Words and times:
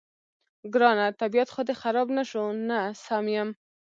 ګرانه، 0.73 1.05
طبیعت 1.21 1.49
خو 1.53 1.61
دې 1.67 1.75
خراب 1.81 2.07
نه 2.17 2.23
شو؟ 2.29 2.43
نه، 2.69 2.79
سم 3.03 3.25
یم. 3.35 3.49